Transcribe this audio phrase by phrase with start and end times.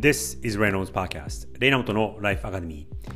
[0.00, 3.12] This is Reynolds Podcast レイナモトのライフアカデミー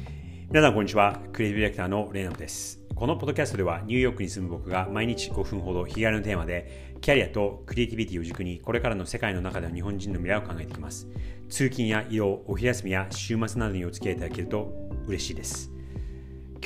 [0.48, 2.80] 皆さんこんにちはクリエイティブディレクターのレイナモトです。
[2.96, 11.06] このポッドキャストではニューヨークに住む僕が毎日5分ほど日帰りのテーマでキャリアとクリエイティビティを軸にこれからの世界の中での日本人の未来を考えていきます。
[11.48, 14.72] 通勤や移動お昼休みや週末などにお付き合いいただけると
[15.06, 15.70] 嬉しいです。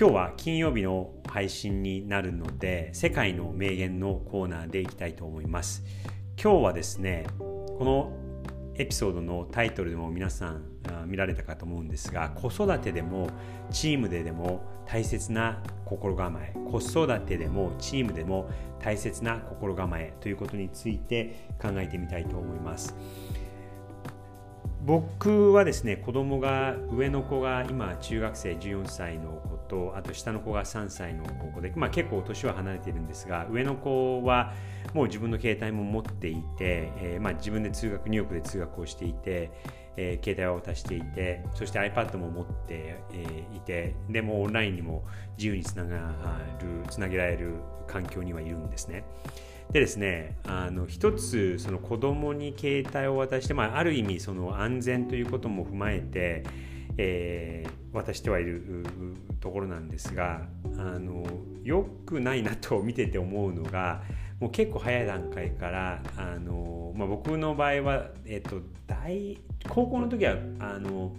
[0.01, 5.85] 今日は金曜日の配信になるので世界の名言のコーナーでいきたいと思います。
[6.43, 8.26] 今日はですねこの
[8.79, 10.63] エピソードのタイトルでも皆さん
[11.07, 13.31] 見られたかと思うんですが子育てでも
[13.71, 22.95] チームででも大切な心構え子育てでもチームでも大切な心構えということについて考えてみたいと思います。
[24.85, 34.53] 僕はですね子供が上の子が今中学生14歳の子とあと下の子が3歳の子で、まあ、結構年は離れているんですが上の子は
[34.95, 39.51] もう自分の携帯も持っていて、えー、まあ、自分で通学ニューヨークで通学をしていて、
[39.97, 45.05] えー、携帯を渡していてそして iPad も持って、え、いてでもオンラインにも
[45.37, 45.99] 自由につなが
[46.61, 47.55] るつなげられる
[47.87, 49.05] 環境にはいるんですね。
[49.73, 56.45] でですねあの一つその子供に携帯を渡して、まあ、ある意味その安全ということも踏まえて、
[56.99, 58.85] えー、渡してはいる
[59.41, 60.43] ところなんですが
[60.79, 61.25] あの
[61.63, 64.03] よくないなと見てて思うのが
[64.41, 69.39] もう結構早い段階からあの、まあ、僕の場合は、えっと、大
[69.69, 71.13] 高校の時はあの、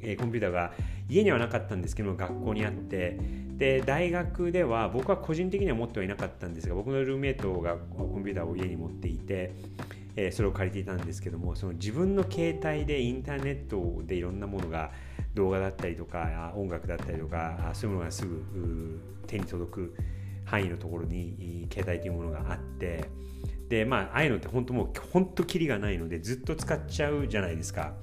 [0.00, 0.72] えー、コンピューターが
[1.08, 3.18] 家にはなかったんですけど学校にあって
[3.56, 9.52] で大学では僕は個人的には持ってはいなかったんですが僕のルーメイトがコンピューターを家に持っていて、
[10.16, 14.90] え、それを借りていたんですけどもその自分の携帯でインターネットでいろんなものが
[15.34, 19.94] 動画だったりとか音楽だったりとかそういうものがすぐ手に届く
[20.44, 23.08] 範囲のところに携帯というものがあって
[23.68, 27.94] でまあああいうのって本当もう本当キリがないのでずっと使っちゃうじゃないですか。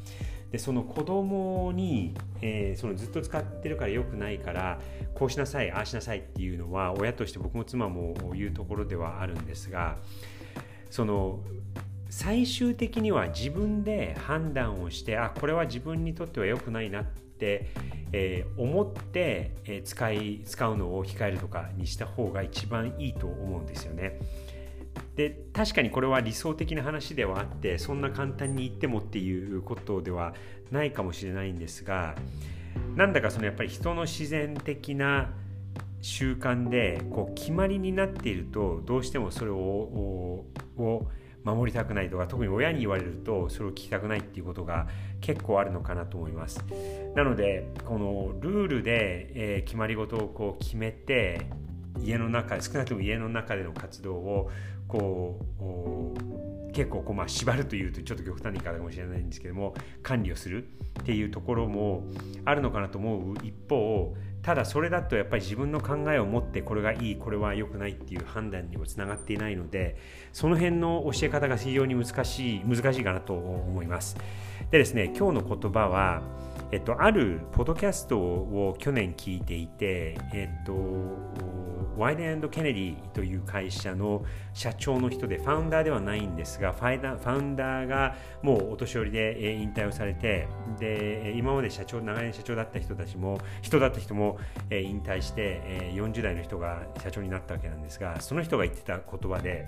[0.52, 4.80] でその子供に、えー、そのずっと使ってるから良くないから
[5.14, 9.98] こうしなさいああしなさいっていうのは親として僕も妻も言うところではあるんですが
[10.90, 11.42] その
[12.10, 17.70] 最終的には自分で判断をしてあこれは自分にとっては良くないなって、
[18.14, 24.20] えー、思って、えー、使い使うのを控えるとかにした方が一番いいと思うんですよね。
[25.16, 30.34] で確かにこれは理想的な話ではあってそんな簡単に言ってもっていうことでは
[30.72, 32.16] ないかもしれないんですが
[32.96, 35.32] なんだかそのやっぱり人の自然的な
[36.02, 40.46] 習慣でこう決まりになっているとどうしてもそれを
[40.78, 41.08] を
[41.56, 44.88] 守りたくないとか特に親に言われるとそれを聞きたくないっていうことが
[45.22, 46.64] 結構あるのかなと思います。
[47.16, 51.48] なのでこのルールで、えー、決まり事をこう決めて
[52.00, 54.52] 家の中少なくとも家の中での活動を
[54.88, 55.40] こ
[56.67, 59.74] う結構こうまあ縛るというとちょっと極端な言い方かもしれないんですけども
[60.04, 60.68] 管理をする
[61.00, 62.04] っていうところも
[62.46, 63.36] あるのかなと思う。
[63.44, 69.98] 一方ただそれだとやっぱり自分の考えを持ってこれがいいこれは良くないっていう判断にもつながっていないので
[70.34, 74.16] その辺の教え方が非常に難しい難しいかなと思います。
[74.70, 76.22] でですね今日の言葉は
[76.70, 80.74] えっと、あるポッドキャストを去年聞いていて、えっと、
[81.98, 90.48] ワイデンケネディという会社の社長の人で、ファウンダーではないんですが、ファウンダーがもうお年寄りで引退をされて、
[90.80, 94.38] で今まで社長、長年社長だった人たちも、人だった人も
[94.70, 99.66] 引退して、40代の人が社長になったわけなんですが、その人が言ってた言葉で、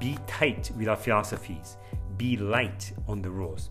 [0.00, 1.78] Be tight with our philosophies,
[2.16, 3.70] be light on the rules.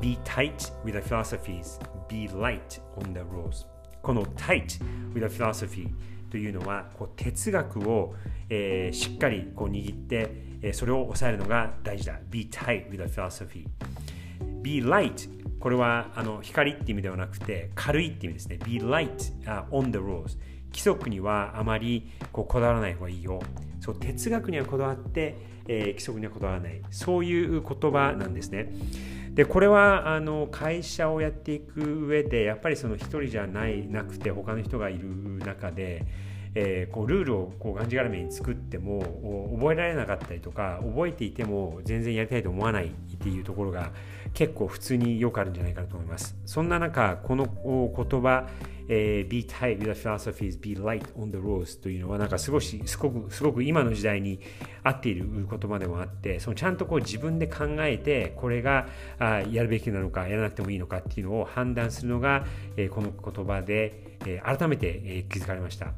[0.00, 1.78] Be tight with the philosophies,
[2.08, 3.66] be light on the rules.
[4.02, 4.82] この tight
[5.14, 5.88] with the philosophy
[6.32, 8.14] というのはこう哲学を、
[8.48, 10.30] えー、しっかりこう握って、
[10.62, 12.18] えー、それを抑えるのが大事だ。
[12.30, 13.66] Be tight with the philosophy.
[14.62, 15.28] Be light
[15.60, 18.58] これはあの光って意味ではなくて軽いって意味ですね。
[18.64, 19.10] Be light、
[19.44, 20.38] uh, on the rules
[20.70, 23.38] 規則にはあまりこうこだわらない方がいいよ。
[23.80, 25.36] そう哲学にはこだわって、
[25.68, 26.80] えー、規則にはこだわらない。
[26.90, 28.72] そういう言葉なんですね。
[29.34, 36.04] でこれはあの会社をやっていく上でやっぱりその1人じゃないなくて他の人がいる中で、
[36.54, 43.90] えー、こうルールをこうがんじがらめに作っても覚えられなかったりとか覚えていても全然やりたいと思わないっていうところが
[44.34, 46.36] 結構普通によくあるんじゃないかなと思います。
[46.44, 47.46] そんな中この
[47.94, 48.48] 言葉
[48.88, 54.40] えー、be tight with the philosophies, be light on the roads というのはなんかすごしすごくすごく今の時代に
[54.82, 58.88] 合っている言葉でもあってそのちゃんとこう自分で考えてこれが
[59.18, 62.44] あやるべきなのかやらなくてもいいのかっていうのを判断するのが、
[62.76, 65.92] えー、この言葉で、えー、改めて、えー、気づかれました。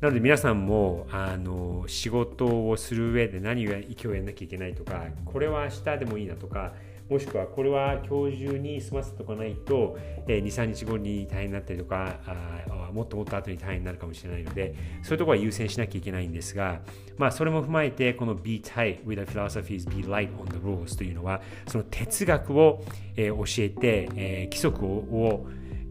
[0.00, 6.72] なので皆さんもあの仕事をする上で何を今日やんなきゃいけないとかこれは明日でもいいなとか
[7.10, 16.82] もしくはこれは今日中に済ませておかないと、え、2、3日後に大変になったりとかあ、もっともっと後に大変になるかもしれないので、そういうところは優先しなきゃいけないんですが、
[17.16, 22.84] まあ、それも踏まえて、この Be tight with the philosophies, be light on the rules というのは、その哲学を、
[23.16, 25.46] え、教えて、え、規則を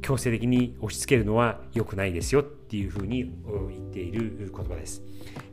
[0.07, 3.25] 強制的に押し付けるのは良くないですよっていうふうに
[3.69, 5.01] 言っている言葉です。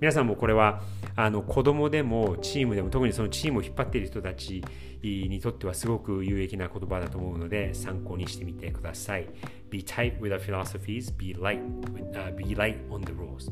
[0.01, 0.81] 皆さんもこれは
[1.17, 4.63] あの子供でもチームでも特にそのチームを引っ張っている人たち
[5.03, 9.27] にとってはすごく有益な言葉だと思うので参考にしてみてください。
[9.71, 11.61] Be tight with the philosophies, be light,
[11.93, 13.51] with, uh, be light on the rules.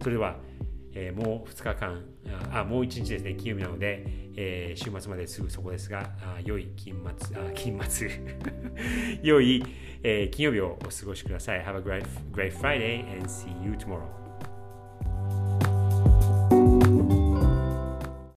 [0.00, 0.38] それでは、
[0.94, 2.02] えー、もう2日間
[2.52, 4.04] あ、もう1日ですね、金曜日なので、
[4.36, 8.10] えー、週末まですぐそこですが、あ良い金末、あ金末
[9.22, 9.64] 良い、
[10.02, 11.64] えー、金曜日をお過ごしください。
[11.64, 14.21] Have a great, great Friday and see you tomorrow.